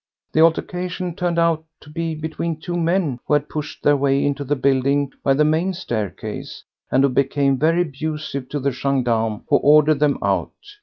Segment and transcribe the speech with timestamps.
[0.31, 4.43] The altercation turned out to be between two men who had pushed their way into
[4.43, 9.57] the building by the main staircase, and who became very abusive to the gendarme who
[9.57, 10.49] ordered them out.